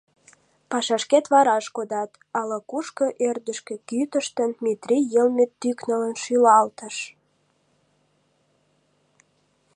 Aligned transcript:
Пашашкет 0.69 1.25
вараш 1.33 1.65
кодат...— 1.75 2.11
ала-кушко 2.39 3.05
ӧрдыжкӧ 3.27 3.75
кӱтыштын, 3.89 4.51
Метрий 4.63 5.05
йылме 5.13 5.45
тӱкнылын 5.61 6.15
шӱлалтыш. 6.23 6.95